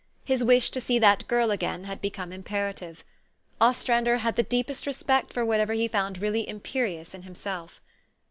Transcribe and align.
His 0.25 0.43
wish 0.43 0.71
to 0.71 0.81
see 0.81 0.97
that 0.97 1.27
girl 1.27 1.51
again 1.51 1.83
had 1.83 2.01
become 2.01 2.33
imperative. 2.33 3.03
Ostrander 3.61 4.17
had 4.17 4.35
the 4.35 4.41
deepest 4.41 4.87
respect 4.87 5.31
for 5.31 5.45
whatever 5.45 5.73
he 5.73 5.87
found 5.87 6.17
really 6.17 6.49
imperious 6.49 7.13
in 7.13 7.21
himself. 7.21 7.81